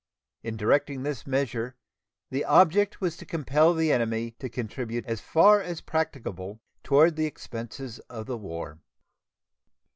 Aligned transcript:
In 0.41 0.57
directing 0.57 1.03
this 1.03 1.27
measure 1.27 1.75
the 2.31 2.43
object 2.45 3.01
was 3.01 3.15
to 3.17 3.23
compel 3.23 3.75
the 3.75 3.91
enemy 3.91 4.31
to 4.39 4.49
contribute 4.49 5.05
as 5.05 5.21
far 5.21 5.61
as 5.61 5.79
practicable 5.81 6.59
toward 6.83 7.17
the 7.17 7.27
expenses 7.27 7.99
of 8.09 8.25
the 8.25 8.35
war. 8.39 8.79